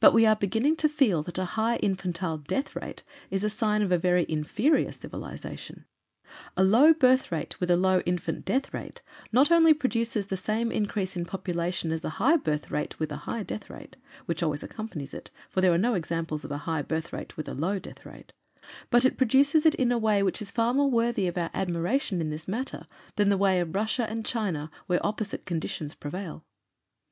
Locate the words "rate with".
7.30-7.70, 12.72-13.12, 17.12-17.48